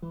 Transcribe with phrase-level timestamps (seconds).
[0.00, 0.06] 大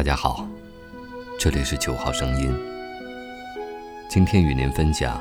[0.00, 0.46] 家好，
[1.36, 2.56] 这里是九号声音。
[4.08, 5.20] 今天与您分享，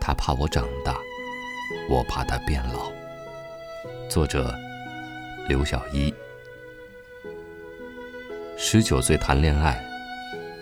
[0.00, 0.96] 他怕我长大，
[1.90, 2.90] 我怕他变老。
[4.08, 4.54] 作者
[5.48, 6.14] 刘小一。
[8.56, 9.78] 十九岁谈恋爱，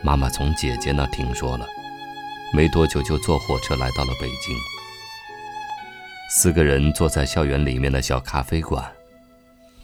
[0.02, 1.64] 妈妈从姐姐那听说了，
[2.52, 4.56] 没多久就坐火车来到了北京。
[6.30, 8.84] 四个人坐在校园里面的小咖啡馆，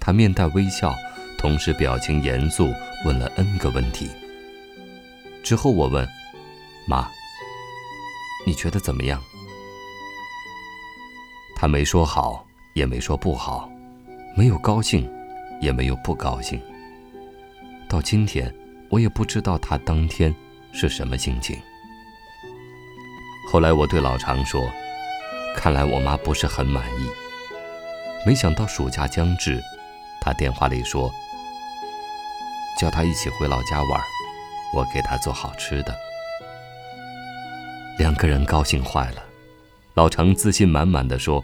[0.01, 0.95] 他面带微笑。
[1.37, 2.73] 同时，表情严肃，
[3.05, 4.09] 问了 N 个问题。
[5.43, 6.09] 之后，我问
[6.88, 7.07] 妈
[8.47, 9.23] ：“你觉得怎么样？”
[11.55, 13.71] 他没说好，也没说不好，
[14.35, 15.07] 没有高兴，
[15.60, 16.59] 也没有不高兴。
[17.91, 18.51] 到今天，
[18.88, 20.35] 我也不知道他当天
[20.73, 21.60] 是什么心情。
[23.55, 24.69] 后来，我对老常说
[25.55, 27.09] ：“看来我妈不是很满意。”
[28.27, 29.63] 没想到暑假将至，
[30.21, 31.09] 他电话里说。
[32.80, 34.01] 叫他一起回老家玩，
[34.74, 35.95] 我给他做好吃的。
[37.96, 39.23] 两个人高兴坏了。
[39.95, 41.41] 老常自信满满的说：“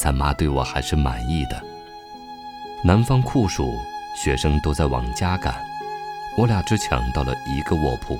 [0.00, 1.62] 咱妈对我还是满意的。”
[2.82, 3.72] 南方酷暑，
[4.16, 5.54] 学生都在往家赶，
[6.36, 8.18] 我俩只抢到了一个卧铺，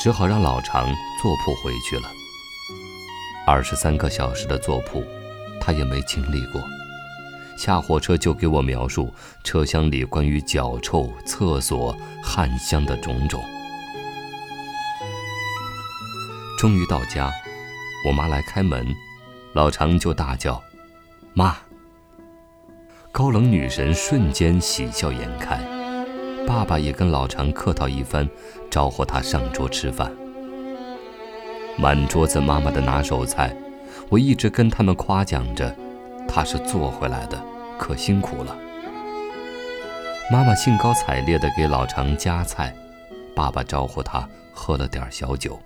[0.00, 2.10] 只好让老常坐铺回去了。
[3.50, 5.02] 二十三个小时的坐铺，
[5.58, 6.62] 他也没经历过。
[7.56, 9.10] 下火车就给我描述
[9.42, 13.42] 车厢里关于脚臭、厕所、汗香的种种。
[16.58, 17.32] 终于到家，
[18.06, 18.86] 我妈来开门，
[19.54, 20.62] 老常就大叫
[21.32, 21.56] ：“妈！”
[23.10, 25.58] 高冷女神瞬间喜笑颜开。
[26.46, 28.28] 爸爸也跟老常客套一番，
[28.70, 30.12] 招呼他上桌吃饭。
[31.80, 33.54] 满桌子妈妈的拿手菜，
[34.08, 35.74] 我一直跟他们夸奖着。
[36.26, 37.40] 他是做回来的，
[37.78, 38.54] 可辛苦了。
[40.30, 42.74] 妈妈兴高采烈地给老常夹菜，
[43.34, 45.58] 爸爸招呼他喝了点小酒。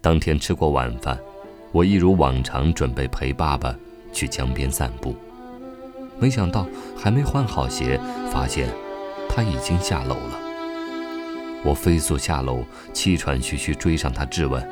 [0.00, 1.18] 当天吃过晚饭，
[1.72, 3.74] 我一如往常准备陪爸爸
[4.12, 5.14] 去江边散步，
[6.18, 6.66] 没想到
[6.96, 8.68] 还没换好鞋，发现
[9.28, 10.49] 他已经下楼了。
[11.64, 14.66] 我飞速下楼，气喘吁吁追上他，质问：“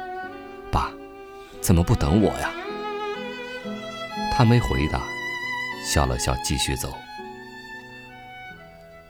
[0.72, 0.90] 爸，
[1.60, 2.50] 怎么不等我呀？”
[4.32, 5.02] 他没回答，
[5.84, 6.92] 笑了笑，继续走。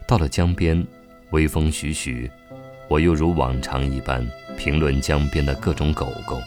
[0.07, 0.85] 到了江边，
[1.29, 2.29] 微风徐徐，
[2.87, 6.41] 我又如往常一般评论江边的各种狗狗，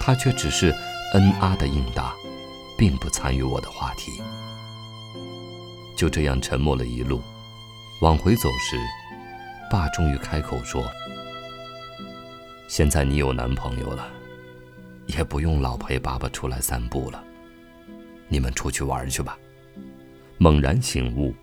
[0.00, 0.74] 他却只是
[1.14, 2.14] 嗯啊的应答，
[2.78, 4.10] 并不参与我的话题。
[5.94, 7.20] 就这样沉默了一路，
[8.00, 8.76] 往回走时，
[9.70, 10.90] 爸终于开口说
[12.68, 14.08] ：“现在你有男朋友了，
[15.06, 17.22] 也不用老陪爸爸出来散步了。”
[18.28, 19.38] 你们出去玩去吧。
[20.36, 21.34] 猛然醒悟，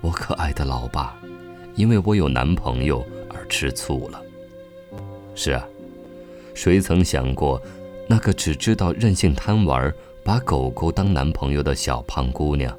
[0.00, 1.16] 我可爱的老爸，
[1.74, 4.22] 因为我有男朋友而吃醋了。
[5.34, 5.64] 是啊，
[6.54, 7.62] 谁曾想过，
[8.08, 9.92] 那个只知道任性贪玩、
[10.24, 12.76] 把狗狗当男朋友的小胖姑娘，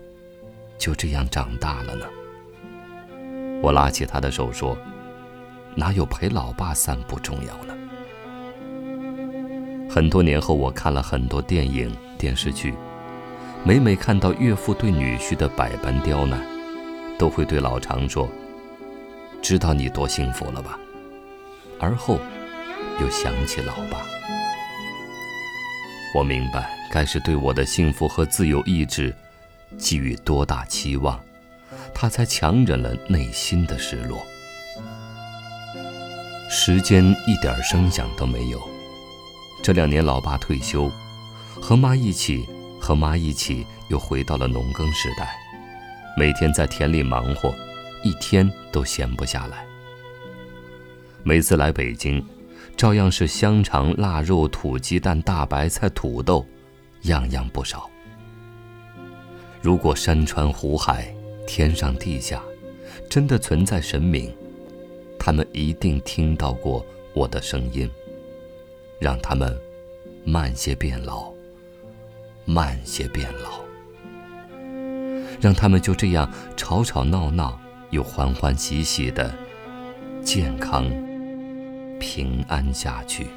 [0.78, 2.06] 就这样长大了呢？
[3.62, 4.78] 我拉起他的手说
[5.76, 7.74] ：“哪有陪老爸散步重要呢？”
[9.90, 12.74] 很多年后，我看了很多电影、电视剧。
[13.66, 16.42] 每每看到岳父对女婿的百般刁难，
[17.18, 18.30] 都会对老常说
[19.42, 20.80] ：“知道你多幸福了吧？”
[21.78, 22.20] 而后，
[23.02, 24.06] 又想起老爸。
[26.16, 29.14] 我明白，该是对我的幸福和自由意志
[29.78, 31.20] 寄予多大期望，
[32.02, 34.26] 他才强忍了内心的失落。
[36.50, 38.62] 时间一点声响都没有。
[39.62, 40.90] 这两年，老爸退休，
[41.60, 42.48] 和妈一起。
[42.80, 45.36] 和妈一起又回到了农耕时代，
[46.18, 47.54] 每天在田里忙活，
[48.06, 49.66] 一天都闲不下来。
[51.24, 52.26] 每次来北京，
[52.78, 56.46] 照样是香肠、腊肉、土鸡蛋、大白菜、土豆，
[57.02, 57.90] 样样不少。
[59.62, 61.14] 如果山川湖海、
[61.52, 62.44] 天上地下，
[63.10, 64.32] 真的存在神明，
[65.18, 67.90] 他们一定听到过我的声音，
[69.00, 69.60] 让他们
[70.24, 71.34] 慢些变老。
[72.46, 73.62] 慢些变老，
[75.40, 77.60] 让他们就这样吵吵闹闹
[77.90, 79.32] 又欢欢喜喜的
[80.24, 80.88] 健康
[82.00, 83.28] 平安下去。